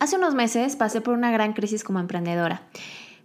Hace 0.00 0.16
unos 0.16 0.34
meses 0.34 0.76
pasé 0.76 1.02
por 1.02 1.12
una 1.12 1.30
gran 1.30 1.52
crisis 1.52 1.84
como 1.84 2.00
emprendedora. 2.00 2.62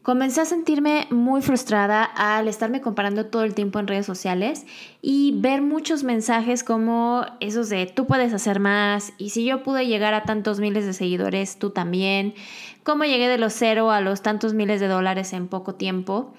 Comencé 0.03 0.41
a 0.41 0.45
sentirme 0.45 1.07
muy 1.09 1.41
frustrada 1.41 2.03
al 2.03 2.49
estarme 2.49 2.81
comparando 2.81 3.27
todo 3.27 3.43
el 3.45 3.53
tiempo 3.53 3.79
en 3.79 3.87
redes 3.87 4.05
sociales 4.05 4.65
y 5.01 5.33
ver 5.37 5.61
muchos 5.61 6.03
mensajes 6.03 6.65
como 6.65 7.25
esos 7.39 7.69
de 7.69 7.85
tú 7.85 8.05
puedes 8.07 8.33
hacer 8.33 8.59
más 8.59 9.13
y 9.17 9.29
si 9.29 9.45
yo 9.45 9.63
pude 9.63 9.87
llegar 9.87 10.13
a 10.13 10.23
tantos 10.23 10.59
miles 10.59 10.85
de 10.85 10.91
seguidores, 10.91 11.59
tú 11.59 11.69
también, 11.69 12.33
cómo 12.83 13.05
llegué 13.05 13.29
de 13.29 13.37
los 13.37 13.53
cero 13.53 13.89
a 13.89 14.01
los 14.01 14.21
tantos 14.21 14.53
miles 14.53 14.81
de 14.81 14.89
dólares 14.89 15.31
en 15.31 15.47
poco 15.47 15.75
tiempo. 15.75 16.33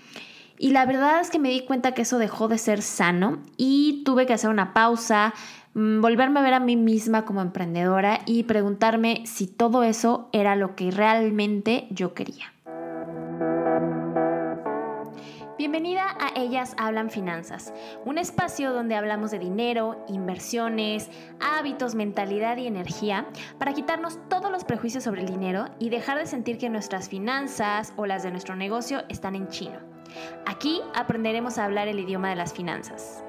Y 0.59 0.71
la 0.71 0.84
verdad 0.84 1.21
es 1.21 1.30
que 1.30 1.39
me 1.39 1.48
di 1.48 1.62
cuenta 1.62 1.93
que 1.93 2.03
eso 2.03 2.18
dejó 2.18 2.48
de 2.48 2.59
ser 2.59 2.82
sano 2.82 3.39
y 3.57 4.03
tuve 4.05 4.27
que 4.27 4.34
hacer 4.34 4.50
una 4.50 4.75
pausa, 4.75 5.32
volverme 5.77 6.40
a 6.40 6.43
ver 6.43 6.54
a 6.54 6.61
mí 6.61 6.74
misma 6.74 7.27
como 7.27 7.43
emprendedora 7.43 8.20
y 8.25 8.45
preguntarme 8.45 9.26
si 9.26 9.46
todo 9.46 9.82
eso 9.82 10.30
era 10.32 10.56
lo 10.56 10.75
que 10.75 10.90
realmente 10.90 11.86
yo 11.90 12.14
quería. 12.14 12.54
Bienvenida 15.58 16.17
a 16.18 16.32
Ellas 16.34 16.75
Hablan 16.79 17.11
Finanzas, 17.11 17.75
un 18.07 18.17
espacio 18.17 18.72
donde 18.72 18.94
hablamos 18.94 19.31
de 19.31 19.39
dinero, 19.39 20.03
inversiones, 20.08 21.11
hábitos, 21.40 21.95
mentalidad 21.95 22.56
y 22.56 22.67
energía 22.67 23.26
para 23.58 23.75
quitarnos 23.75 24.18
todos 24.31 24.50
los 24.50 24.64
prejuicios 24.64 25.04
sobre 25.04 25.22
el 25.22 25.29
dinero 25.29 25.67
y 25.79 25.90
dejar 25.90 26.18
de 26.18 26.26
sentir 26.26 26.56
que 26.56 26.70
nuestras 26.70 27.11
finanzas 27.11 27.93
o 27.96 28.06
las 28.06 28.22
de 28.22 28.31
nuestro 28.31 28.56
negocio 28.56 29.03
están 29.11 29.34
en 29.34 29.48
chino. 29.48 29.79
Aquí 30.46 30.81
aprenderemos 30.95 31.58
a 31.58 31.67
hablar 31.67 31.89
el 31.89 32.00
idioma 32.00 32.31
de 32.31 32.36
las 32.36 32.55
finanzas. 32.55 33.25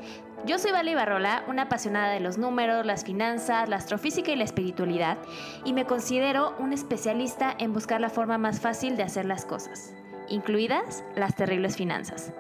Yo 0.46 0.60
soy 0.60 0.72
Vale 0.72 0.96
Barrola, 0.96 1.44
una 1.48 1.64
apasionada 1.64 2.14
de 2.14 2.20
los 2.20 2.38
números, 2.38 2.86
las 2.86 3.04
finanzas, 3.04 3.68
la 3.68 3.78
astrofísica 3.78 4.32
y 4.32 4.36
la 4.36 4.44
espiritualidad, 4.44 5.18
y 5.66 5.74
me 5.74 5.86
considero 5.86 6.56
un 6.60 6.74
especialista 6.74 7.54
en 7.58 7.74
buscar 7.74 8.00
la 8.00 8.10
forma 8.10 8.38
más 8.38 8.62
fácil 8.62 8.96
de 8.98 9.04
hacer 9.04 9.26
las 9.26 9.46
cosas 9.46 9.94
incluidas 10.30 11.04
las 11.16 11.36
terribles 11.36 11.78
finanzas. 11.78 12.34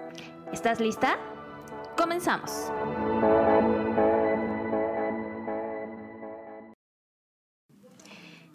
¿Estás 0.52 0.80
lista? 0.80 1.18
Comenzamos. 1.98 2.72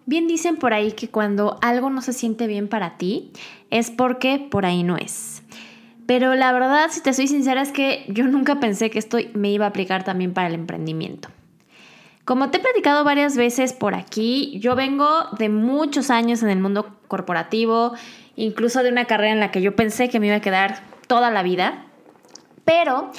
Bien 0.04 0.27
dicen 0.27 0.56
por 0.56 0.74
ahí 0.74 0.92
que 0.92 1.08
cuando 1.08 1.58
algo 1.62 1.88
no 1.88 2.02
se 2.02 2.12
siente 2.12 2.46
bien 2.46 2.68
para 2.68 2.96
ti 2.98 3.32
es 3.70 3.90
porque 3.90 4.38
por 4.50 4.66
ahí 4.66 4.82
no 4.82 4.96
es. 4.96 5.41
Pero 6.14 6.34
la 6.34 6.52
verdad, 6.52 6.91
si 6.91 7.00
te 7.00 7.14
soy 7.14 7.27
sincera, 7.27 7.62
es 7.62 7.72
que 7.72 8.05
yo 8.06 8.27
nunca 8.27 8.60
pensé 8.60 8.91
que 8.91 8.98
esto 8.98 9.16
me 9.32 9.50
iba 9.50 9.64
a 9.64 9.70
aplicar 9.70 10.05
también 10.05 10.34
para 10.34 10.48
el 10.48 10.52
emprendimiento. 10.52 11.30
Como 12.27 12.50
te 12.50 12.58
he 12.58 12.60
platicado 12.60 13.02
varias 13.02 13.34
veces 13.34 13.72
por 13.72 13.94
aquí, 13.94 14.58
yo 14.60 14.77
vengo 14.77 15.08
de 15.38 15.48
muchos 15.48 16.10
años 16.10 16.42
en 16.42 16.50
el 16.50 16.58
mundo 16.58 16.98
corporativo, 17.08 17.94
incluso 18.36 18.83
de 18.83 18.90
una 18.90 19.06
carrera 19.06 19.33
en 19.33 19.40
la 19.40 19.50
que 19.50 19.62
yo 19.62 19.74
pensé 19.74 20.10
que 20.10 20.20
me 20.20 20.27
iba 20.27 20.36
a 20.36 20.40
quedar 20.40 20.83
toda 21.06 21.30
la 21.30 21.42
vida. 21.42 21.86
Pero 22.66 23.10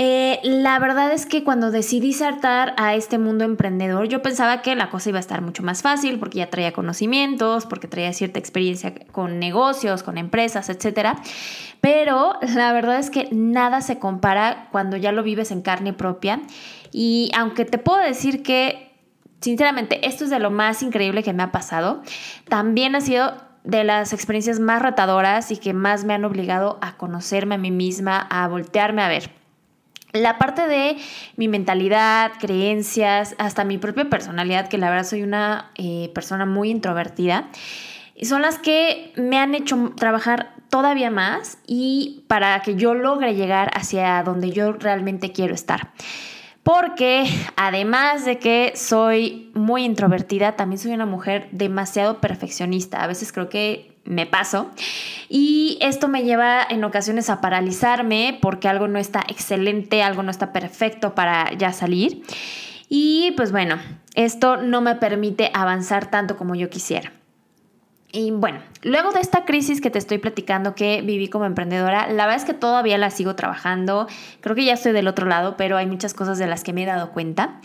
eh, 0.00 0.38
la 0.44 0.78
verdad 0.78 1.12
es 1.12 1.26
que 1.26 1.42
cuando 1.42 1.72
decidí 1.72 2.12
saltar 2.12 2.72
a 2.76 2.94
este 2.94 3.18
mundo 3.18 3.44
emprendedor, 3.44 4.06
yo 4.06 4.22
pensaba 4.22 4.62
que 4.62 4.76
la 4.76 4.90
cosa 4.90 5.08
iba 5.08 5.18
a 5.18 5.20
estar 5.20 5.42
mucho 5.42 5.64
más 5.64 5.82
fácil 5.82 6.20
porque 6.20 6.38
ya 6.38 6.50
traía 6.50 6.72
conocimientos, 6.72 7.66
porque 7.66 7.88
traía 7.88 8.12
cierta 8.12 8.38
experiencia 8.38 8.94
con 9.10 9.40
negocios, 9.40 10.04
con 10.04 10.16
empresas, 10.16 10.68
etc. 10.68 11.18
Pero 11.80 12.34
la 12.54 12.72
verdad 12.72 13.00
es 13.00 13.10
que 13.10 13.28
nada 13.32 13.80
se 13.80 13.98
compara 13.98 14.68
cuando 14.70 14.96
ya 14.96 15.10
lo 15.10 15.24
vives 15.24 15.50
en 15.50 15.62
carne 15.62 15.92
propia. 15.92 16.42
Y 16.92 17.32
aunque 17.36 17.64
te 17.64 17.78
puedo 17.78 17.98
decir 17.98 18.44
que 18.44 18.84
Sinceramente, 19.40 20.04
esto 20.04 20.24
es 20.24 20.30
de 20.30 20.40
lo 20.40 20.50
más 20.50 20.82
increíble 20.82 21.22
que 21.22 21.32
me 21.32 21.44
ha 21.44 21.52
pasado. 21.52 22.02
También 22.48 22.96
ha 22.96 23.00
sido 23.00 23.34
de 23.62 23.84
las 23.84 24.12
experiencias 24.12 24.58
más 24.58 24.82
retadoras 24.82 25.52
y 25.52 25.58
que 25.58 25.72
más 25.72 26.04
me 26.04 26.14
han 26.14 26.24
obligado 26.24 26.76
a 26.80 26.96
conocerme 26.96 27.54
a 27.54 27.58
mí 27.58 27.70
misma, 27.70 28.18
a 28.18 28.48
voltearme 28.48 29.00
a 29.00 29.08
ver. 29.08 29.37
La 30.22 30.38
parte 30.38 30.66
de 30.66 30.96
mi 31.36 31.48
mentalidad, 31.48 32.32
creencias, 32.38 33.34
hasta 33.38 33.64
mi 33.64 33.78
propia 33.78 34.08
personalidad, 34.08 34.68
que 34.68 34.78
la 34.78 34.90
verdad 34.90 35.04
soy 35.04 35.22
una 35.22 35.70
eh, 35.76 36.10
persona 36.14 36.46
muy 36.46 36.70
introvertida, 36.70 37.48
son 38.22 38.42
las 38.42 38.58
que 38.58 39.12
me 39.16 39.38
han 39.38 39.54
hecho 39.54 39.92
trabajar 39.96 40.54
todavía 40.70 41.10
más 41.10 41.58
y 41.66 42.24
para 42.26 42.60
que 42.62 42.74
yo 42.74 42.94
logre 42.94 43.34
llegar 43.34 43.70
hacia 43.74 44.22
donde 44.24 44.50
yo 44.50 44.72
realmente 44.72 45.32
quiero 45.32 45.54
estar 45.54 45.92
porque 46.68 47.24
además 47.56 48.26
de 48.26 48.38
que 48.38 48.72
soy 48.76 49.50
muy 49.54 49.84
introvertida, 49.84 50.54
también 50.54 50.78
soy 50.78 50.92
una 50.92 51.06
mujer 51.06 51.48
demasiado 51.50 52.20
perfeccionista. 52.20 53.02
A 53.02 53.06
veces 53.06 53.32
creo 53.32 53.48
que 53.48 53.97
me 54.08 54.26
paso 54.26 54.70
y 55.28 55.78
esto 55.80 56.08
me 56.08 56.24
lleva 56.24 56.66
en 56.68 56.82
ocasiones 56.84 57.30
a 57.30 57.40
paralizarme 57.40 58.38
porque 58.40 58.68
algo 58.68 58.88
no 58.88 58.98
está 58.98 59.24
excelente, 59.28 60.02
algo 60.02 60.22
no 60.22 60.30
está 60.30 60.52
perfecto 60.52 61.14
para 61.14 61.52
ya 61.52 61.72
salir. 61.72 62.22
Y 62.88 63.32
pues 63.36 63.52
bueno, 63.52 63.76
esto 64.14 64.56
no 64.56 64.80
me 64.80 64.94
permite 64.94 65.50
avanzar 65.52 66.10
tanto 66.10 66.36
como 66.36 66.54
yo 66.54 66.70
quisiera. 66.70 67.12
Y 68.10 68.30
bueno, 68.30 68.60
luego 68.82 69.12
de 69.12 69.20
esta 69.20 69.44
crisis 69.44 69.82
que 69.82 69.90
te 69.90 69.98
estoy 69.98 70.16
platicando 70.16 70.74
que 70.74 71.02
viví 71.02 71.28
como 71.28 71.44
emprendedora, 71.44 72.06
la 72.06 72.24
verdad 72.24 72.36
es 72.36 72.44
que 72.46 72.54
todavía 72.54 72.96
la 72.96 73.10
sigo 73.10 73.36
trabajando. 73.36 74.08
Creo 74.40 74.56
que 74.56 74.64
ya 74.64 74.72
estoy 74.72 74.92
del 74.92 75.08
otro 75.08 75.26
lado, 75.26 75.58
pero 75.58 75.76
hay 75.76 75.86
muchas 75.86 76.14
cosas 76.14 76.38
de 76.38 76.46
las 76.46 76.64
que 76.64 76.72
me 76.72 76.84
he 76.84 76.86
dado 76.86 77.12
cuenta. 77.12 77.60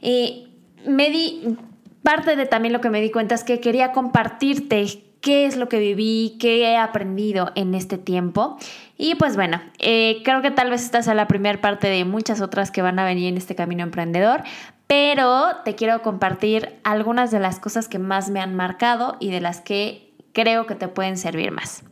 Eh, 0.00 0.46
me 0.86 1.10
di, 1.10 1.56
parte 2.04 2.36
de 2.36 2.46
también 2.46 2.72
lo 2.72 2.80
que 2.80 2.90
me 2.90 3.00
di 3.00 3.10
cuenta 3.10 3.34
es 3.34 3.42
que 3.42 3.58
quería 3.58 3.90
compartirte 3.90 5.09
qué 5.20 5.46
es 5.46 5.56
lo 5.56 5.68
que 5.68 5.78
viví, 5.78 6.36
qué 6.40 6.62
he 6.62 6.76
aprendido 6.76 7.52
en 7.54 7.74
este 7.74 7.98
tiempo. 7.98 8.56
Y 8.96 9.14
pues 9.14 9.36
bueno, 9.36 9.60
eh, 9.78 10.22
creo 10.24 10.42
que 10.42 10.50
tal 10.50 10.70
vez 10.70 10.82
esta 10.82 11.02
sea 11.02 11.14
la 11.14 11.28
primera 11.28 11.60
parte 11.60 11.88
de 11.88 12.04
muchas 12.04 12.40
otras 12.40 12.70
que 12.70 12.82
van 12.82 12.98
a 12.98 13.04
venir 13.04 13.28
en 13.28 13.36
este 13.36 13.54
camino 13.54 13.82
emprendedor, 13.82 14.42
pero 14.86 15.56
te 15.64 15.74
quiero 15.74 16.02
compartir 16.02 16.78
algunas 16.84 17.30
de 17.30 17.40
las 17.40 17.60
cosas 17.60 17.88
que 17.88 17.98
más 17.98 18.30
me 18.30 18.40
han 18.40 18.54
marcado 18.54 19.16
y 19.20 19.30
de 19.30 19.40
las 19.40 19.60
que 19.60 20.10
creo 20.32 20.66
que 20.66 20.74
te 20.74 20.88
pueden 20.88 21.16
servir 21.16 21.52
más. 21.52 21.84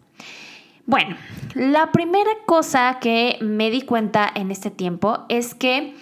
Bueno, 0.86 1.16
la 1.54 1.92
primera 1.92 2.30
cosa 2.46 2.98
que 2.98 3.36
me 3.42 3.70
di 3.70 3.82
cuenta 3.82 4.30
en 4.34 4.50
este 4.50 4.70
tiempo 4.70 5.26
es 5.28 5.54
que, 5.54 5.94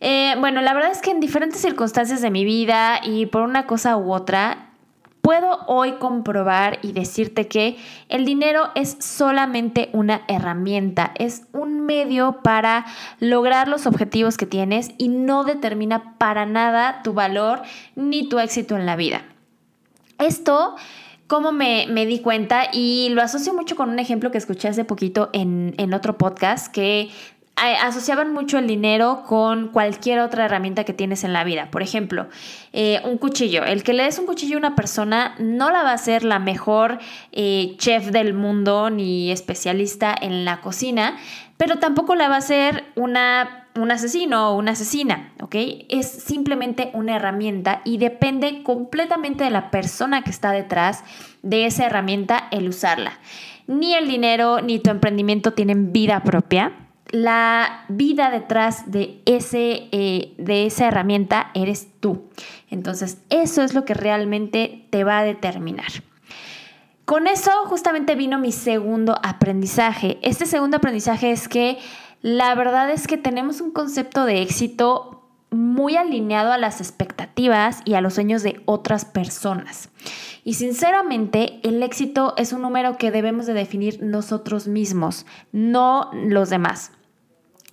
eh, 0.00 0.34
bueno, 0.38 0.60
la 0.60 0.74
verdad 0.74 0.90
es 0.90 1.00
que 1.00 1.10
en 1.10 1.20
diferentes 1.20 1.62
circunstancias 1.62 2.20
de 2.20 2.30
mi 2.30 2.44
vida 2.44 3.00
y 3.02 3.24
por 3.26 3.42
una 3.42 3.66
cosa 3.66 3.96
u 3.96 4.12
otra, 4.12 4.69
puedo 5.20 5.60
hoy 5.66 5.92
comprobar 5.92 6.78
y 6.82 6.92
decirte 6.92 7.46
que 7.46 7.76
el 8.08 8.24
dinero 8.24 8.70
es 8.74 8.96
solamente 9.00 9.90
una 9.92 10.22
herramienta, 10.28 11.12
es 11.18 11.42
un 11.52 11.80
medio 11.80 12.40
para 12.42 12.86
lograr 13.18 13.68
los 13.68 13.86
objetivos 13.86 14.36
que 14.36 14.46
tienes 14.46 14.90
y 14.98 15.08
no 15.08 15.44
determina 15.44 16.16
para 16.18 16.46
nada 16.46 17.02
tu 17.02 17.12
valor 17.12 17.62
ni 17.96 18.28
tu 18.28 18.38
éxito 18.38 18.76
en 18.76 18.86
la 18.86 18.96
vida. 18.96 19.22
Esto 20.18 20.76
como 21.26 21.52
me, 21.52 21.86
di 22.06 22.18
cuenta 22.18 22.64
y 22.72 23.08
lo 23.10 23.22
asocio 23.22 23.54
mucho 23.54 23.76
con 23.76 23.88
un 23.88 24.00
ejemplo 24.00 24.32
que 24.32 24.38
escuché 24.38 24.66
hace 24.66 24.84
poquito 24.84 25.30
en, 25.32 25.74
en 25.78 25.94
otro 25.94 26.18
podcast 26.18 26.72
que 26.72 27.08
asociaban 27.56 28.32
mucho 28.32 28.58
el 28.58 28.66
dinero 28.66 29.24
con 29.26 29.68
cualquier 29.68 30.20
otra 30.20 30.46
herramienta 30.46 30.84
que 30.84 30.92
tienes 30.92 31.24
en 31.24 31.32
la 31.32 31.44
vida. 31.44 31.70
Por 31.70 31.82
ejemplo, 31.82 32.28
eh, 32.72 33.00
un 33.04 33.18
cuchillo. 33.18 33.64
El 33.64 33.82
que 33.82 33.92
le 33.92 34.04
des 34.04 34.18
un 34.18 34.26
cuchillo 34.26 34.56
a 34.56 34.58
una 34.58 34.76
persona 34.76 35.34
no 35.38 35.70
la 35.70 35.82
va 35.82 35.92
a 35.92 35.98
ser 35.98 36.24
la 36.24 36.38
mejor 36.38 36.98
eh, 37.32 37.74
chef 37.76 38.06
del 38.10 38.34
mundo 38.34 38.90
ni 38.90 39.30
especialista 39.30 40.14
en 40.20 40.44
la 40.44 40.60
cocina, 40.60 41.18
pero 41.56 41.78
tampoco 41.78 42.14
la 42.14 42.28
va 42.28 42.36
a 42.36 42.40
ser 42.40 42.84
una, 42.94 43.66
un 43.74 43.90
asesino 43.90 44.50
o 44.50 44.56
una 44.56 44.72
asesina. 44.72 45.32
Es 45.88 46.06
simplemente 46.06 46.90
una 46.94 47.16
herramienta 47.16 47.82
y 47.84 47.98
depende 47.98 48.62
completamente 48.62 49.44
de 49.44 49.50
la 49.50 49.70
persona 49.70 50.22
que 50.22 50.30
está 50.30 50.52
detrás 50.52 51.04
de 51.42 51.66
esa 51.66 51.86
herramienta 51.86 52.48
el 52.52 52.68
usarla. 52.68 53.18
Ni 53.66 53.94
el 53.94 54.08
dinero 54.08 54.62
ni 54.62 54.78
tu 54.78 54.90
emprendimiento 54.90 55.52
tienen 55.52 55.92
vida 55.92 56.22
propia 56.22 56.72
la 57.12 57.84
vida 57.88 58.30
detrás 58.30 58.90
de, 58.90 59.20
ese, 59.26 59.88
eh, 59.92 60.34
de 60.38 60.66
esa 60.66 60.88
herramienta 60.88 61.50
eres 61.54 61.88
tú. 62.00 62.24
Entonces, 62.70 63.18
eso 63.30 63.62
es 63.62 63.74
lo 63.74 63.84
que 63.84 63.94
realmente 63.94 64.86
te 64.90 65.04
va 65.04 65.18
a 65.18 65.24
determinar. 65.24 65.90
Con 67.04 67.26
eso 67.26 67.50
justamente 67.66 68.14
vino 68.14 68.38
mi 68.38 68.52
segundo 68.52 69.18
aprendizaje. 69.24 70.18
Este 70.22 70.46
segundo 70.46 70.76
aprendizaje 70.76 71.32
es 71.32 71.48
que 71.48 71.78
la 72.22 72.54
verdad 72.54 72.90
es 72.90 73.06
que 73.06 73.16
tenemos 73.16 73.60
un 73.60 73.72
concepto 73.72 74.24
de 74.24 74.42
éxito 74.42 75.16
muy 75.50 75.96
alineado 75.96 76.52
a 76.52 76.58
las 76.58 76.80
expectativas 76.80 77.80
y 77.84 77.94
a 77.94 78.00
los 78.00 78.14
sueños 78.14 78.44
de 78.44 78.62
otras 78.66 79.04
personas. 79.04 79.88
Y 80.44 80.54
sinceramente, 80.54 81.58
el 81.64 81.82
éxito 81.82 82.34
es 82.36 82.52
un 82.52 82.62
número 82.62 82.96
que 82.96 83.10
debemos 83.10 83.46
de 83.46 83.54
definir 83.54 84.00
nosotros 84.02 84.68
mismos, 84.68 85.26
no 85.50 86.10
los 86.12 86.50
demás. 86.50 86.92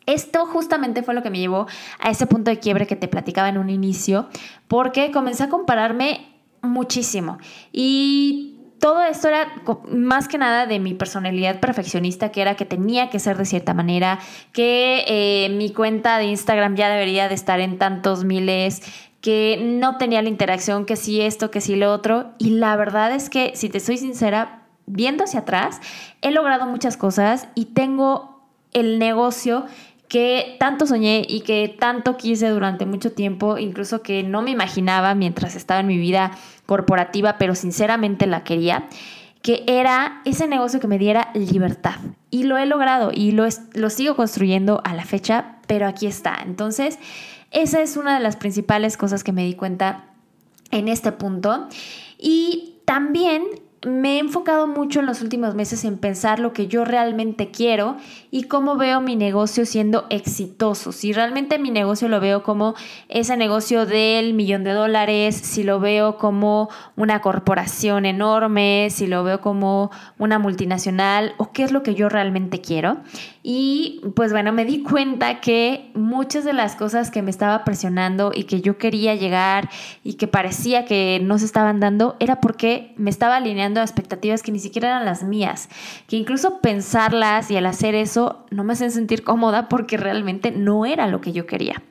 Esto 0.08 0.48
justamente 0.48 1.04
fue 1.04 1.14
lo 1.14 1.22
que 1.22 1.30
me 1.30 1.38
llevó 1.38 1.68
a 2.00 2.10
ese 2.10 2.26
punto 2.26 2.50
de 2.50 2.60
quiebre 2.60 2.88
que 2.88 2.96
te 2.96 3.08
platicaba 3.08 3.50
en 3.50 3.60
un 3.60 3.70
inicio, 3.70 4.28
porque 4.68 5.12
comencé 5.12 5.44
a 5.44 5.50
compararme 5.50 6.34
muchísimo. 6.62 7.38
Y 7.72 8.56
todo 8.80 9.04
esto 9.04 9.28
era 9.28 9.48
más 9.92 10.28
que 10.28 10.38
nada 10.38 10.66
de 10.66 10.80
mi 10.80 10.94
personalidad 10.94 11.60
perfeccionista, 11.60 12.32
que 12.32 12.42
era 12.42 12.56
que 12.56 12.66
tenía 12.66 13.10
que 13.10 13.20
ser 13.20 13.38
de 13.38 13.46
cierta 13.46 13.74
manera, 13.74 14.20
que 14.54 15.04
eh, 15.08 15.50
mi 15.50 15.72
cuenta 15.72 16.18
de 16.18 16.26
Instagram 16.26 16.76
ya 16.76 16.90
debería 16.90 17.28
de 17.28 17.36
estar 17.36 17.60
en 17.60 17.78
tantos 17.78 18.24
miles, 18.24 18.82
que 19.20 19.60
no 19.62 19.98
tenía 19.98 20.22
la 20.22 20.30
interacción, 20.30 20.86
que 20.86 20.96
sí 20.96 21.20
esto, 21.22 21.52
que 21.52 21.60
sí 21.60 21.76
lo 21.76 21.92
otro. 21.92 22.32
Y 22.38 22.52
la 22.52 22.76
verdad 22.76 23.12
es 23.12 23.30
que, 23.30 23.52
si 23.56 23.68
te 23.68 23.80
soy 23.80 23.98
sincera, 23.98 24.64
viendo 24.86 25.24
hacia 25.24 25.42
atrás, 25.42 25.82
he 26.22 26.32
logrado 26.32 26.66
muchas 26.66 26.98
cosas 26.98 27.50
y 27.56 27.66
tengo 27.66 28.42
el 28.74 29.00
negocio 29.00 29.66
que 30.08 30.56
tanto 30.60 30.86
soñé 30.86 31.26
y 31.28 31.42
que 31.42 31.76
tanto 31.80 32.18
quise 32.18 32.50
durante 32.50 32.86
mucho 32.86 33.12
tiempo, 33.12 33.58
incluso 33.58 34.02
que 34.02 34.24
no 34.24 34.42
me 34.42 34.52
imaginaba 34.52 35.16
mientras 35.16 35.56
estaba 35.56 35.82
en 35.82 35.88
mi 35.88 35.98
vida 35.98 36.32
corporativa, 36.66 37.38
pero 37.38 37.56
sinceramente 37.56 38.26
la 38.26 38.44
quería, 38.44 38.88
que 39.42 39.64
era 39.68 40.22
ese 40.26 40.48
negocio 40.48 40.80
que 40.80 40.88
me 40.88 40.98
diera 40.98 41.30
libertad. 41.34 41.96
Y 42.32 42.44
lo 42.44 42.58
he 42.58 42.66
logrado 42.66 43.12
y 43.14 43.32
lo, 43.32 43.46
lo 43.74 43.90
sigo 43.90 44.16
construyendo 44.16 44.82
a 44.84 44.94
la 44.94 45.06
fecha, 45.06 45.58
pero 45.68 45.88
aquí 45.88 46.08
está. 46.08 46.40
Entonces, 46.46 47.00
esa 47.52 47.82
es 47.82 47.98
una 47.98 48.18
de 48.18 48.24
las 48.24 48.36
principales 48.36 48.98
cosas 48.98 49.24
que 49.24 49.32
me 49.32 49.44
di 49.44 49.56
cuenta 49.56 50.06
en 50.72 50.88
este 50.88 51.12
punto. 51.12 51.68
Y 52.18 52.76
también 52.86 53.44
me 53.86 54.16
he 54.16 54.20
enfocado 54.20 54.68
mucho 54.68 55.00
en 55.00 55.06
los 55.06 55.22
últimos 55.22 55.56
meses 55.56 55.84
en 55.86 55.98
pensar 55.98 56.40
lo 56.40 56.54
que 56.54 56.68
yo 56.68 56.84
realmente 56.84 57.52
quiero 57.52 57.98
y 58.32 58.44
cómo 58.44 58.76
veo 58.76 59.02
mi 59.02 59.16
negocio 59.16 59.66
siendo 59.66 60.06
exitoso. 60.10 60.92
Si 60.92 61.14
realmente 61.14 61.60
mi 61.60 61.72
negocio 61.72 62.08
lo 62.08 62.20
veo 62.20 62.44
como 62.44 62.76
ese 63.10 63.38
negocio 63.38 63.86
del 63.86 64.34
millón 64.34 64.64
de 64.64 64.72
dólares, 64.72 65.36
si 65.36 65.64
lo 65.64 65.80
veo 65.80 66.18
como 66.18 66.70
una 66.96 67.22
corporación 67.22 68.06
enorme, 68.06 68.90
si 68.90 69.08
lo 69.08 69.24
veo 69.24 69.42
como 69.42 69.92
una 70.18 70.40
multinacional 70.40 71.34
o 71.38 71.52
qué 71.52 71.64
es 71.64 71.72
lo 71.72 71.84
que 71.84 71.96
yo 71.96 72.10
realmente 72.10 72.62
quiero. 72.62 72.98
Y 73.44 74.02
pues 74.16 74.32
bueno, 74.34 74.52
me 74.52 74.66
di 74.66 74.84
cuenta 74.84 75.40
que 75.40 75.90
muchas 75.94 76.44
de 76.44 76.52
las 76.52 76.76
cosas 76.76 77.12
que 77.12 77.22
me 77.22 77.32
estaba 77.32 77.64
presionando 77.64 78.32
y 78.36 78.44
que 78.44 78.60
yo 78.60 78.78
quería 78.78 79.16
llegar 79.16 79.70
y 80.04 80.16
que 80.16 80.28
parecía 80.28 80.84
que 80.84 81.22
no 81.24 81.38
se 81.40 81.46
estaban 81.46 81.80
dando 81.80 82.18
era 82.20 82.42
porque 82.42 82.94
me 82.98 83.10
estaba 83.10 83.38
alineando 83.38 83.80
a 83.80 83.84
expectativas 83.84 84.44
que 84.44 84.52
ni 84.52 84.60
siquiera 84.60 84.90
eran 84.90 85.06
las 85.06 85.24
mías, 85.24 85.70
que 86.08 86.18
incluso 86.18 86.60
pensarlas 86.60 87.50
y 87.50 87.56
al 87.56 87.66
hacer 87.66 87.96
eso 87.96 88.17
no 88.50 88.64
me 88.64 88.74
hacen 88.74 88.92
sentir 88.92 89.24
cómoda 89.24 89.70
porque 89.70 89.98
realmente 89.98 90.52
no 90.52 90.86
era 90.86 91.08
lo 91.08 91.22
que 91.22 91.32
yo 91.32 91.46
quería. 91.46 91.82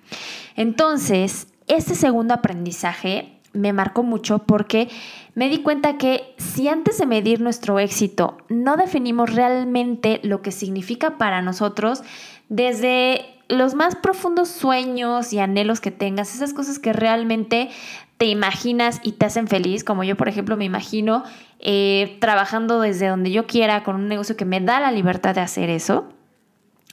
Entonces, 0.57 1.49
este 1.67 1.95
segundo 1.95 2.35
aprendizaje 2.35 3.37
me 3.53 3.73
marcó 3.73 4.03
mucho 4.03 4.41
porque 4.41 4.89
me 5.35 5.49
di 5.49 5.59
cuenta 5.59 5.99
que 5.99 6.35
si 6.39 6.69
antes 6.69 6.99
de 6.99 7.07
medir 7.07 7.41
nuestro 7.41 7.79
éxito 7.79 8.39
no 8.49 8.77
definimos 8.77 9.35
realmente 9.35 10.21
lo 10.23 10.43
que 10.43 10.53
significa 10.53 11.19
para 11.19 11.43
nosotros, 11.43 12.03
desde 12.49 13.25
los 13.49 13.75
más 13.75 13.95
profundos 13.97 14.49
sueños 14.49 15.33
y 15.33 15.39
anhelos 15.39 15.81
que 15.81 15.91
tengas, 15.91 16.35
esas 16.35 16.53
cosas 16.53 16.79
que 16.79 16.93
realmente 16.93 17.71
te 18.19 18.27
imaginas 18.27 19.01
y 19.03 19.13
te 19.13 19.27
hacen 19.27 19.47
feliz, 19.47 19.85
como 19.85 20.05
yo 20.05 20.17
por 20.17 20.29
ejemplo 20.29 20.57
me 20.57 20.65
imagino 20.65 21.23
eh, 21.59 22.17
trabajando 22.21 22.81
desde 22.81 23.09
donde 23.09 23.31
yo 23.31 23.47
quiera 23.47 23.83
con 23.83 23.97
un 23.97 24.09
negocio 24.09 24.37
que 24.37 24.45
me 24.45 24.61
da 24.61 24.81
la 24.81 24.91
libertad 24.91 25.35
de 25.35 25.43
hacer 25.43 25.71
eso. 25.71 26.09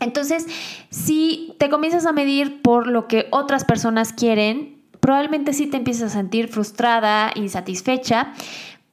Entonces, 0.04 0.46
si 0.90 1.56
te 1.58 1.70
comienzas 1.70 2.06
a 2.06 2.12
medir 2.12 2.62
por 2.62 2.88
lo 2.88 3.08
que 3.08 3.28
otras 3.32 3.66
personas 3.66 4.14
quieren, 4.14 4.82
probablemente 5.00 5.54
sí 5.54 5.68
te 5.68 5.78
empieces 5.78 6.04
a 6.04 6.10
sentir 6.10 6.48
frustrada, 6.48 7.32
insatisfecha, 7.36 8.34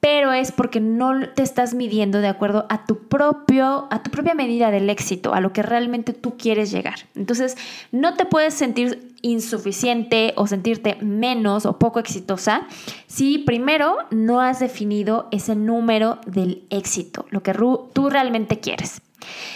pero 0.00 0.32
es 0.32 0.50
porque 0.50 0.80
no 0.80 1.28
te 1.34 1.42
estás 1.42 1.74
midiendo 1.74 2.20
de 2.20 2.28
acuerdo 2.28 2.66
a 2.70 2.86
tu 2.86 3.06
propio 3.06 3.86
a 3.90 4.02
tu 4.02 4.10
propia 4.10 4.34
medida 4.34 4.70
del 4.70 4.88
éxito, 4.88 5.34
a 5.34 5.40
lo 5.40 5.52
que 5.52 5.62
realmente 5.62 6.14
tú 6.14 6.36
quieres 6.38 6.70
llegar. 6.70 7.00
Entonces, 7.14 7.56
no 7.92 8.14
te 8.14 8.24
puedes 8.24 8.54
sentir 8.54 9.14
insuficiente 9.22 10.32
o 10.36 10.46
sentirte 10.46 10.96
menos 11.02 11.66
o 11.66 11.78
poco 11.78 11.98
exitosa 11.98 12.66
si 13.06 13.38
primero 13.38 13.98
no 14.10 14.40
has 14.40 14.60
definido 14.60 15.28
ese 15.30 15.54
número 15.54 16.18
del 16.26 16.64
éxito, 16.70 17.26
lo 17.30 17.42
que 17.42 17.52
tú 17.92 18.08
realmente 18.08 18.58
quieres. 18.58 19.02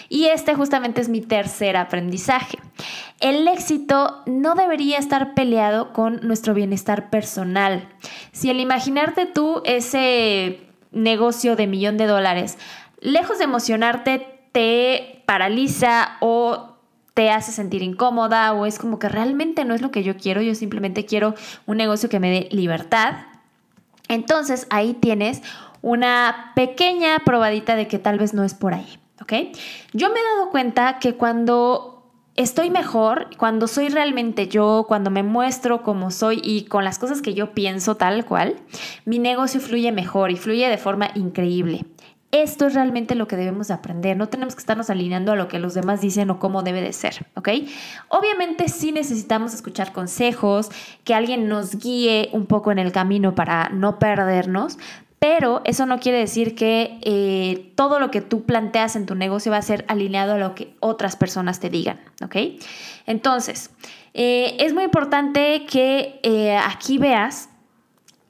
Y 0.08 0.26
este 0.26 0.54
justamente 0.54 1.00
es 1.00 1.08
mi 1.08 1.20
tercer 1.20 1.76
aprendizaje. 1.76 2.58
El 3.20 3.46
éxito 3.48 4.22
no 4.26 4.54
debería 4.54 4.98
estar 4.98 5.34
peleado 5.34 5.92
con 5.92 6.20
nuestro 6.26 6.54
bienestar 6.54 7.10
personal. 7.10 7.88
Si 8.32 8.50
el 8.50 8.60
imaginarte 8.60 9.26
tú 9.26 9.62
ese 9.64 10.60
negocio 10.92 11.56
de 11.56 11.66
millón 11.66 11.96
de 11.96 12.06
dólares, 12.06 12.58
lejos 13.00 13.38
de 13.38 13.44
emocionarte, 13.44 14.26
te 14.52 15.22
paraliza 15.26 16.16
o 16.20 16.74
te 17.14 17.30
hace 17.30 17.52
sentir 17.52 17.82
incómoda 17.82 18.52
o 18.52 18.66
es 18.66 18.78
como 18.78 18.98
que 18.98 19.08
realmente 19.08 19.64
no 19.64 19.74
es 19.74 19.80
lo 19.80 19.90
que 19.90 20.02
yo 20.02 20.16
quiero, 20.16 20.42
yo 20.42 20.54
simplemente 20.54 21.06
quiero 21.06 21.34
un 21.66 21.76
negocio 21.76 22.08
que 22.08 22.20
me 22.20 22.30
dé 22.30 22.48
libertad. 22.50 23.14
Entonces 24.08 24.66
ahí 24.70 24.94
tienes 24.94 25.42
una 25.80 26.52
pequeña 26.56 27.18
probadita 27.24 27.76
de 27.76 27.88
que 27.88 27.98
tal 27.98 28.18
vez 28.18 28.34
no 28.34 28.44
es 28.44 28.54
por 28.54 28.74
ahí. 28.74 28.98
¿Ok? 29.20 29.32
Yo 29.92 30.10
me 30.10 30.20
he 30.20 30.36
dado 30.36 30.50
cuenta 30.50 30.98
que 30.98 31.14
cuando 31.14 31.94
estoy 32.36 32.70
mejor, 32.70 33.28
cuando 33.36 33.68
soy 33.68 33.88
realmente 33.88 34.48
yo, 34.48 34.84
cuando 34.88 35.10
me 35.10 35.22
muestro 35.22 35.82
como 35.82 36.10
soy 36.10 36.40
y 36.42 36.64
con 36.64 36.84
las 36.84 36.98
cosas 36.98 37.22
que 37.22 37.34
yo 37.34 37.52
pienso 37.52 37.96
tal 37.96 38.24
cual, 38.24 38.56
mi 39.04 39.18
negocio 39.18 39.60
fluye 39.60 39.92
mejor 39.92 40.30
y 40.30 40.36
fluye 40.36 40.68
de 40.68 40.78
forma 40.78 41.10
increíble. 41.14 41.84
Esto 42.34 42.66
es 42.66 42.74
realmente 42.74 43.14
lo 43.14 43.28
que 43.28 43.36
debemos 43.36 43.70
aprender. 43.70 44.16
No 44.16 44.28
tenemos 44.28 44.56
que 44.56 44.58
estarnos 44.58 44.90
alineando 44.90 45.30
a 45.30 45.36
lo 45.36 45.46
que 45.46 45.60
los 45.60 45.72
demás 45.72 46.00
dicen 46.00 46.30
o 46.30 46.40
cómo 46.40 46.64
debe 46.64 46.82
de 46.82 46.92
ser, 46.92 47.24
¿ok? 47.36 47.48
Obviamente 48.08 48.68
sí 48.68 48.90
necesitamos 48.90 49.54
escuchar 49.54 49.92
consejos, 49.92 50.68
que 51.04 51.14
alguien 51.14 51.46
nos 51.46 51.76
guíe 51.76 52.30
un 52.32 52.46
poco 52.46 52.72
en 52.72 52.80
el 52.80 52.90
camino 52.90 53.36
para 53.36 53.68
no 53.68 54.00
perdernos, 54.00 54.78
pero 55.26 55.62
eso 55.64 55.86
no 55.86 56.00
quiere 56.00 56.18
decir 56.18 56.54
que 56.54 56.98
eh, 57.00 57.72
todo 57.76 57.98
lo 57.98 58.10
que 58.10 58.20
tú 58.20 58.44
planteas 58.44 58.94
en 58.94 59.06
tu 59.06 59.14
negocio 59.14 59.50
va 59.50 59.56
a 59.56 59.62
ser 59.62 59.86
alineado 59.88 60.34
a 60.34 60.36
lo 60.38 60.54
que 60.54 60.74
otras 60.80 61.16
personas 61.16 61.60
te 61.60 61.70
digan, 61.70 61.98
¿ok? 62.22 62.36
Entonces, 63.06 63.70
eh, 64.12 64.54
es 64.60 64.74
muy 64.74 64.84
importante 64.84 65.64
que 65.64 66.20
eh, 66.22 66.58
aquí 66.58 66.98
veas 66.98 67.48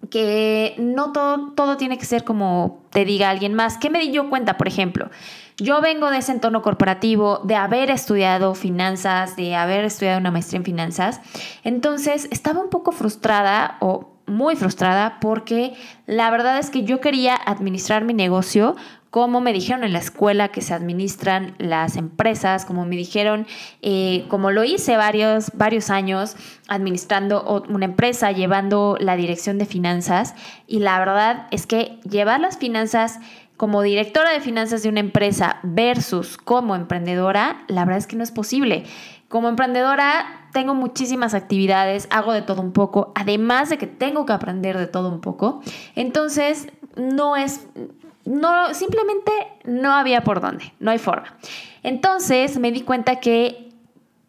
que 0.08 0.76
no 0.78 1.10
todo, 1.10 1.50
todo 1.56 1.76
tiene 1.76 1.98
que 1.98 2.04
ser 2.04 2.22
como 2.22 2.84
te 2.90 3.04
diga 3.04 3.28
alguien 3.28 3.54
más. 3.54 3.76
¿Qué 3.76 3.90
me 3.90 3.98
di 3.98 4.12
yo 4.12 4.30
cuenta, 4.30 4.56
por 4.56 4.68
ejemplo? 4.68 5.10
Yo 5.56 5.80
vengo 5.80 6.10
de 6.10 6.18
ese 6.18 6.30
entorno 6.30 6.62
corporativo, 6.62 7.40
de 7.42 7.56
haber 7.56 7.90
estudiado 7.90 8.54
finanzas, 8.54 9.34
de 9.34 9.56
haber 9.56 9.84
estudiado 9.84 10.20
una 10.20 10.30
maestría 10.30 10.58
en 10.58 10.64
finanzas. 10.64 11.20
Entonces 11.64 12.28
estaba 12.30 12.60
un 12.60 12.70
poco 12.70 12.92
frustrada 12.92 13.78
o 13.80 14.13
muy 14.26 14.56
frustrada 14.56 15.18
porque 15.20 15.74
la 16.06 16.30
verdad 16.30 16.58
es 16.58 16.70
que 16.70 16.84
yo 16.84 17.00
quería 17.00 17.34
administrar 17.34 18.04
mi 18.04 18.14
negocio 18.14 18.76
como 19.14 19.40
me 19.40 19.52
dijeron 19.52 19.84
en 19.84 19.92
la 19.92 20.00
escuela 20.00 20.48
que 20.48 20.60
se 20.60 20.74
administran 20.74 21.54
las 21.58 21.94
empresas, 21.94 22.64
como 22.64 22.84
me 22.84 22.96
dijeron, 22.96 23.46
eh, 23.80 24.24
como 24.26 24.50
lo 24.50 24.64
hice 24.64 24.96
varios, 24.96 25.52
varios 25.54 25.88
años 25.88 26.34
administrando 26.66 27.64
una 27.68 27.84
empresa, 27.84 28.32
llevando 28.32 28.96
la 28.98 29.14
dirección 29.14 29.56
de 29.56 29.66
finanzas. 29.66 30.34
Y 30.66 30.80
la 30.80 30.98
verdad 30.98 31.46
es 31.52 31.68
que 31.68 32.00
llevar 32.10 32.40
las 32.40 32.58
finanzas 32.58 33.20
como 33.56 33.82
directora 33.82 34.32
de 34.32 34.40
finanzas 34.40 34.82
de 34.82 34.88
una 34.88 34.98
empresa 34.98 35.60
versus 35.62 36.36
como 36.36 36.74
emprendedora, 36.74 37.62
la 37.68 37.84
verdad 37.84 37.98
es 37.98 38.08
que 38.08 38.16
no 38.16 38.24
es 38.24 38.32
posible. 38.32 38.82
Como 39.34 39.48
emprendedora 39.48 40.46
tengo 40.52 40.74
muchísimas 40.74 41.34
actividades, 41.34 42.06
hago 42.12 42.32
de 42.32 42.40
todo 42.40 42.62
un 42.62 42.70
poco, 42.70 43.10
además 43.16 43.68
de 43.68 43.78
que 43.78 43.88
tengo 43.88 44.26
que 44.26 44.32
aprender 44.32 44.78
de 44.78 44.86
todo 44.86 45.08
un 45.08 45.20
poco. 45.20 45.60
Entonces, 45.96 46.68
no 46.94 47.34
es, 47.34 47.66
no, 48.24 48.72
simplemente 48.74 49.32
no 49.64 49.92
había 49.92 50.22
por 50.22 50.40
dónde, 50.40 50.72
no 50.78 50.92
hay 50.92 51.00
forma. 51.00 51.36
Entonces 51.82 52.60
me 52.60 52.70
di 52.70 52.82
cuenta 52.82 53.16
que 53.18 53.72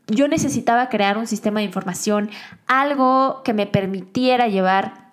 yo 0.07 0.27
necesitaba 0.27 0.89
crear 0.89 1.19
un 1.19 1.27
sistema 1.27 1.59
de 1.59 1.67
información, 1.67 2.31
algo 2.65 3.43
que 3.43 3.53
me 3.53 3.67
permitiera 3.67 4.47
llevar 4.47 5.05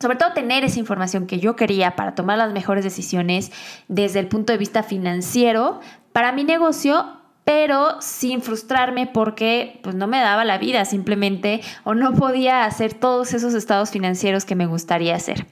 sobre 0.00 0.16
todo 0.16 0.32
tener 0.32 0.64
esa 0.64 0.80
información 0.80 1.28
que 1.28 1.38
yo 1.38 1.54
quería 1.54 1.94
para 1.94 2.16
tomar 2.16 2.38
las 2.38 2.52
mejores 2.52 2.82
decisiones 2.82 3.52
desde 3.86 4.18
el 4.18 4.26
punto 4.26 4.52
de 4.52 4.58
vista 4.58 4.82
financiero 4.82 5.78
para 6.12 6.32
mi 6.32 6.42
negocio 6.42 7.17
pero 7.48 7.96
sin 8.02 8.42
frustrarme 8.42 9.06
porque 9.06 9.80
pues 9.82 9.94
no 9.94 10.06
me 10.06 10.20
daba 10.20 10.44
la 10.44 10.58
vida 10.58 10.84
simplemente 10.84 11.62
o 11.82 11.94
no 11.94 12.12
podía 12.12 12.66
hacer 12.66 12.92
todos 12.92 13.32
esos 13.32 13.54
estados 13.54 13.90
financieros 13.90 14.44
que 14.44 14.54
me 14.54 14.66
gustaría 14.66 15.16
hacer. 15.16 15.46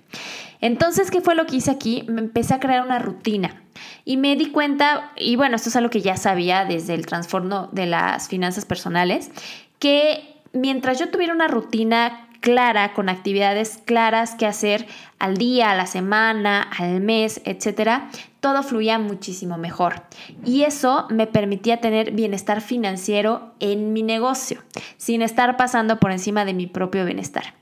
Entonces, 0.61 1.11
¿qué 1.11 1.23
fue 1.23 1.35
lo 1.35 1.47
que 1.47 1.57
hice 1.57 1.71
aquí? 1.71 2.05
Me 2.07 2.21
empecé 2.21 2.53
a 2.53 2.61
crear 2.61 2.85
una 2.85 2.99
rutina 2.99 3.63
y 4.05 4.19
me 4.19 4.37
di 4.37 4.51
cuenta, 4.51 5.11
y 5.17 5.37
bueno, 5.37 5.57
esto 5.57 5.71
es 5.71 5.77
algo 5.77 5.89
que 5.89 6.03
ya 6.03 6.19
sabía 6.19 6.67
desde 6.67 6.93
el 6.93 7.07
trastorno 7.07 7.71
de 7.73 7.87
las 7.87 8.29
finanzas 8.29 8.67
personales, 8.67 9.31
que 9.79 10.43
mientras 10.53 10.99
yo 10.99 11.09
tuviera 11.09 11.33
una 11.33 11.49
rutina 11.49 12.26
clara, 12.47 12.93
con 12.95 13.09
actividades 13.09 13.81
claras 13.85 14.37
que 14.37 14.47
hacer 14.47 14.87
al 15.19 15.37
día, 15.37 15.73
a 15.73 15.75
la 15.75 15.87
semana, 15.87 16.63
al 16.79 17.01
mes, 17.01 17.41
etcétera, 17.45 18.09
todo 18.39 18.63
fluía 18.63 19.01
muchísimo 19.01 19.59
mejor. 19.59 20.05
Y 20.45 20.63
eso 20.63 21.09
me 21.11 21.27
permitía 21.27 21.81
tener 21.81 22.13
bienestar 22.13 22.61
financiero 22.61 23.53
en 23.59 23.93
mi 23.93 24.05
negocio, 24.05 24.63
sin 24.97 25.23
estar 25.23 25.57
pasando 25.57 25.99
por 25.99 26.13
encima 26.13 26.45
de 26.45 26.55
mi 26.55 26.69
propio 26.69 27.05
bienestar. 27.05 27.55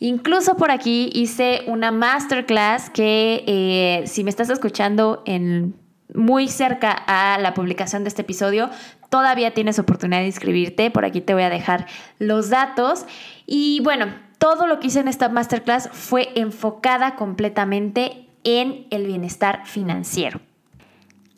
Incluso 0.00 0.54
por 0.58 0.70
aquí 0.70 1.08
hice 1.14 1.62
una 1.66 1.90
masterclass 1.90 2.90
que 2.90 3.42
eh, 3.46 4.06
si 4.06 4.22
me 4.22 4.28
estás 4.28 4.50
escuchando 4.50 5.22
en 5.24 5.74
muy 6.14 6.48
cerca 6.48 6.92
a 6.92 7.38
la 7.38 7.54
publicación 7.54 8.04
de 8.04 8.08
este 8.08 8.20
episodio, 8.20 8.68
todavía 9.10 9.52
tienes 9.52 9.78
oportunidad 9.78 10.20
de 10.20 10.26
inscribirte. 10.26 10.90
Por 10.90 11.04
aquí 11.04 11.20
te 11.20 11.34
voy 11.34 11.42
a 11.42 11.50
dejar 11.50 11.86
los 12.18 12.48
datos. 12.48 13.04
Y 13.46 13.80
bueno, 13.82 14.06
todo 14.38 14.66
lo 14.66 14.80
que 14.80 14.86
hice 14.86 15.00
en 15.00 15.08
esta 15.08 15.28
masterclass 15.28 15.90
fue 15.92 16.30
enfocada 16.34 17.16
completamente 17.16 18.26
en 18.42 18.86
el 18.90 19.06
bienestar 19.06 19.66
financiero. 19.66 20.40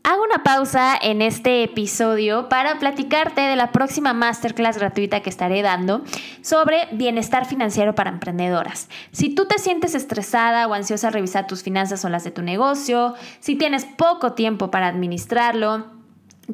Hago 0.05 0.25
una 0.25 0.43
pausa 0.43 0.99
en 1.01 1.23
este 1.23 1.63
episodio 1.63 2.49
para 2.49 2.81
platicarte 2.81 3.41
de 3.41 3.55
la 3.55 3.71
próxima 3.71 4.13
masterclass 4.13 4.77
gratuita 4.77 5.21
que 5.21 5.31
estaré 5.31 5.63
dando 5.63 6.03
sobre 6.41 6.89
bienestar 6.91 7.47
financiero 7.47 7.95
para 7.95 8.11
emprendedoras. 8.11 8.89
Si 9.13 9.33
tú 9.33 9.47
te 9.47 9.59
sientes 9.59 9.95
estresada 9.95 10.67
o 10.67 10.75
ansiosa 10.75 11.09
a 11.09 11.11
revisar 11.13 11.47
tus 11.47 11.63
finanzas 11.63 12.05
o 12.05 12.09
las 12.09 12.25
de 12.25 12.33
tu 12.33 12.43
negocio, 12.43 13.15
si 13.39 13.55
tienes 13.55 13.85
poco 13.85 14.33
tiempo 14.33 14.73
para 14.73 14.89
administrarlo, 14.89 16.02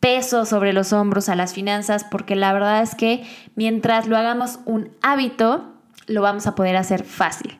peso 0.00 0.44
sobre 0.44 0.72
los 0.72 0.92
hombros 0.92 1.28
a 1.28 1.36
las 1.36 1.52
finanzas, 1.52 2.04
porque 2.04 2.36
la 2.36 2.52
verdad 2.52 2.82
es 2.82 2.94
que 2.94 3.24
mientras 3.54 4.06
lo 4.06 4.16
hagamos 4.16 4.60
un 4.64 4.90
hábito, 5.02 5.75
lo 6.06 6.22
vamos 6.22 6.46
a 6.46 6.54
poder 6.54 6.76
hacer 6.76 7.04
fácil. 7.04 7.58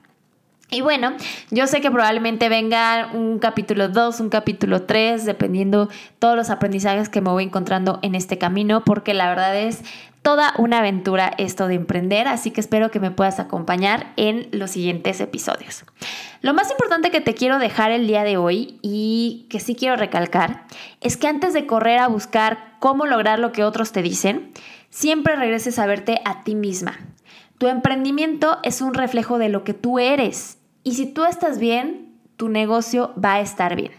Y 0.68 0.80
bueno, 0.80 1.12
yo 1.50 1.68
sé 1.68 1.80
que 1.80 1.92
probablemente 1.92 2.48
venga 2.48 3.10
un 3.14 3.38
capítulo 3.38 3.88
2, 3.88 4.18
un 4.18 4.30
capítulo 4.30 4.82
3, 4.82 5.24
dependiendo 5.24 5.88
todos 6.18 6.36
los 6.36 6.50
aprendizajes 6.50 7.08
que 7.08 7.20
me 7.20 7.30
voy 7.30 7.44
encontrando 7.44 8.00
en 8.02 8.16
este 8.16 8.36
camino, 8.36 8.82
porque 8.82 9.14
la 9.14 9.28
verdad 9.28 9.56
es 9.56 9.82
toda 10.22 10.54
una 10.58 10.78
aventura 10.78 11.32
esto 11.38 11.68
de 11.68 11.74
emprender, 11.76 12.26
así 12.26 12.50
que 12.50 12.60
espero 12.60 12.90
que 12.90 12.98
me 12.98 13.12
puedas 13.12 13.38
acompañar 13.38 14.12
en 14.16 14.48
los 14.50 14.72
siguientes 14.72 15.20
episodios. 15.20 15.84
Lo 16.40 16.52
más 16.52 16.68
importante 16.68 17.12
que 17.12 17.20
te 17.20 17.34
quiero 17.34 17.60
dejar 17.60 17.92
el 17.92 18.08
día 18.08 18.24
de 18.24 18.36
hoy 18.36 18.80
y 18.82 19.46
que 19.48 19.60
sí 19.60 19.76
quiero 19.76 19.94
recalcar 19.94 20.64
es 21.00 21.16
que 21.16 21.28
antes 21.28 21.54
de 21.54 21.66
correr 21.66 22.00
a 22.00 22.08
buscar 22.08 22.74
cómo 22.80 23.06
lograr 23.06 23.38
lo 23.38 23.52
que 23.52 23.62
otros 23.62 23.92
te 23.92 24.02
dicen, 24.02 24.50
siempre 24.90 25.36
regreses 25.36 25.78
a 25.78 25.86
verte 25.86 26.20
a 26.24 26.42
ti 26.42 26.56
misma. 26.56 26.98
Tu 27.58 27.68
emprendimiento 27.68 28.58
es 28.62 28.80
un 28.80 28.94
reflejo 28.94 29.38
de 29.38 29.48
lo 29.48 29.64
que 29.64 29.74
tú 29.74 29.98
eres 29.98 30.58
y 30.82 30.94
si 30.94 31.06
tú 31.06 31.24
estás 31.24 31.58
bien, 31.58 32.14
tu 32.36 32.48
negocio 32.48 33.12
va 33.22 33.34
a 33.34 33.40
estar 33.40 33.76
bien. 33.76 33.92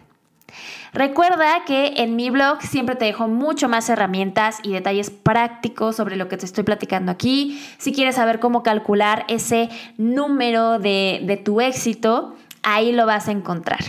Recuerda 0.94 1.66
que 1.66 1.94
en 1.98 2.16
mi 2.16 2.30
blog 2.30 2.62
siempre 2.62 2.96
te 2.96 3.06
dejo 3.06 3.28
mucho 3.28 3.68
más 3.68 3.90
herramientas 3.90 4.60
y 4.64 4.72
detalles 4.72 5.10
prácticos 5.10 5.96
sobre 5.96 6.16
lo 6.16 6.28
que 6.28 6.38
te 6.38 6.46
estoy 6.46 6.64
platicando 6.64 7.12
aquí. 7.12 7.62
Si 7.78 7.92
quieres 7.92 8.16
saber 8.16 8.40
cómo 8.40 8.64
calcular 8.64 9.26
ese 9.28 9.70
número 9.98 10.80
de, 10.80 11.22
de 11.24 11.38
tu 11.38 11.62
éxito, 11.62 12.36
ahí 12.64 12.92
lo 12.94 13.06
vas 13.06 13.28
a 13.28 13.32
encontrar. 13.32 13.80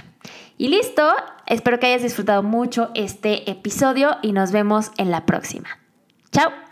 Y 0.58 0.68
listo, 0.68 1.08
espero 1.46 1.78
que 1.78 1.86
hayas 1.86 2.02
disfrutado 2.02 2.42
mucho 2.42 2.90
este 2.94 3.48
episodio 3.48 4.16
y 4.22 4.32
nos 4.32 4.50
vemos 4.50 4.90
en 4.96 5.10
la 5.10 5.24
próxima. 5.24 5.68
Chao. 6.32 6.67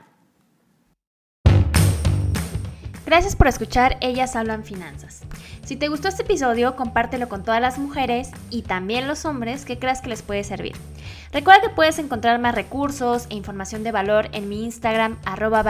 Gracias 3.06 3.36
por 3.36 3.46
escuchar 3.46 3.96
Ellas 4.00 4.34
Hablan 4.34 4.64
Finanzas. 4.64 5.22
Si 5.64 5.76
te 5.76 5.88
gustó 5.88 6.08
este 6.08 6.22
episodio, 6.22 6.75
compártelo 6.75 7.28
con 7.28 7.44
todas 7.44 7.60
las 7.60 7.78
mujeres 7.78 8.30
y 8.50 8.62
también 8.62 9.06
los 9.06 9.25
hombres 9.25 9.64
que 9.64 9.78
creas 9.78 10.00
que 10.00 10.08
les 10.08 10.22
puede 10.22 10.42
servir. 10.42 10.75
Recuerda 11.32 11.62
que 11.62 11.68
puedes 11.68 12.00
encontrar 12.00 12.40
más 12.40 12.54
recursos 12.54 13.26
e 13.30 13.36
información 13.36 13.84
de 13.84 13.92
valor 13.92 14.28
en 14.32 14.48
mi 14.48 14.64
Instagram, 14.64 15.18
arroba 15.25 15.64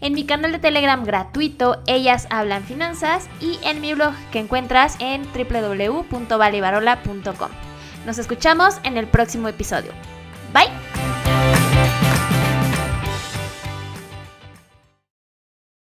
en 0.00 0.12
mi 0.12 0.26
canal 0.26 0.52
de 0.52 0.58
Telegram 0.58 1.04
gratuito, 1.04 1.80
Ellas 1.86 2.26
Hablan 2.30 2.64
Finanzas, 2.64 3.28
y 3.40 3.58
en 3.62 3.80
mi 3.80 3.94
blog 3.94 4.12
que 4.32 4.40
encuentras 4.40 4.96
en 4.98 5.22
www.valebarola.com. 5.32 7.50
Nos 8.06 8.18
escuchamos 8.18 8.80
en 8.82 8.96
el 8.96 9.06
próximo 9.06 9.46
episodio. 9.48 9.92
Bye. 10.52 10.85